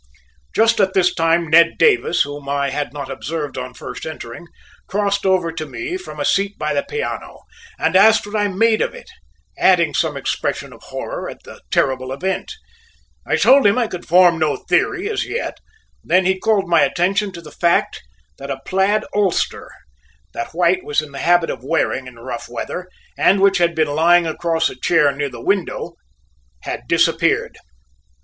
Just 0.55 0.79
at 0.81 0.95
this 0.95 1.13
time 1.13 1.47
Ned 1.51 1.73
Davis, 1.77 2.23
whom 2.23 2.49
I 2.49 2.71
had 2.71 2.91
not 2.91 3.11
observed 3.11 3.55
on 3.55 3.75
first 3.75 4.03
entering, 4.03 4.47
crossed 4.87 5.27
over 5.27 5.51
to 5.51 5.67
me 5.67 5.95
from 5.95 6.19
a 6.19 6.25
seat 6.25 6.57
by 6.57 6.73
the 6.73 6.81
piano, 6.81 7.41
and 7.77 7.95
asked 7.95 8.25
what 8.25 8.35
I 8.35 8.47
made 8.47 8.81
of 8.81 8.95
it, 8.95 9.11
adding 9.59 9.93
some 9.93 10.17
expression 10.17 10.73
of 10.73 10.81
horror 10.81 11.29
at 11.29 11.43
the 11.43 11.61
terrible 11.69 12.11
event. 12.11 12.51
I 13.27 13.35
told 13.35 13.67
him 13.67 13.77
I 13.77 13.85
could 13.85 14.07
form 14.07 14.39
no 14.39 14.55
theory 14.55 15.07
as 15.07 15.23
yet; 15.27 15.59
then 16.03 16.25
he 16.25 16.39
called 16.39 16.67
my 16.67 16.81
attention 16.81 17.31
to 17.33 17.41
the 17.41 17.51
fact 17.51 18.01
that 18.39 18.49
a 18.49 18.59
plaid 18.65 19.05
ulster 19.13 19.69
that 20.33 20.55
White 20.55 20.83
was 20.83 21.03
in 21.03 21.11
the 21.11 21.19
habit 21.19 21.51
of 21.51 21.63
wearing 21.63 22.07
in 22.07 22.15
rough 22.15 22.49
weather, 22.49 22.87
and 23.19 23.39
which 23.39 23.59
had 23.59 23.75
been 23.75 23.89
lying 23.93 24.25
across 24.25 24.67
a 24.67 24.75
chair 24.75 25.11
near 25.11 25.29
the 25.29 25.39
window, 25.43 25.93
had 26.63 26.87
disappeared. 26.87 27.55